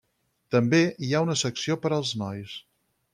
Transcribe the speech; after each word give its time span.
També 0.53 0.79
hi 1.07 1.11
ha 1.13 1.21
una 1.27 1.37
secció 1.43 1.77
per 1.83 1.91
als 1.99 2.17
nois. 2.23 2.57